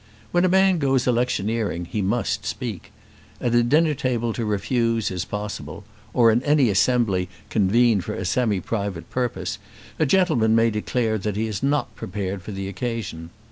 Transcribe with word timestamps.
When 0.31 0.43
a 0.43 0.49
man 0.49 0.79
goes 0.79 1.05
electioneering, 1.05 1.85
he 1.85 2.01
must 2.01 2.43
speak. 2.43 2.91
At 3.39 3.53
a 3.53 3.61
dinner 3.61 3.93
table 3.93 4.33
to 4.33 4.45
refuse 4.45 5.11
is 5.11 5.25
possible: 5.25 5.83
or 6.11 6.31
in 6.31 6.41
any 6.41 6.71
assembly 6.71 7.29
convened 7.51 8.03
for 8.03 8.15
a 8.15 8.25
semi 8.25 8.61
private 8.61 9.11
purpose, 9.11 9.59
a 9.99 10.07
gentleman 10.07 10.55
may 10.55 10.71
declare 10.71 11.19
that 11.19 11.35
he 11.35 11.45
is 11.45 11.61
not 11.61 11.95
prepared 11.95 12.41
for 12.41 12.51
the 12.51 12.67
occasion. 12.67 13.29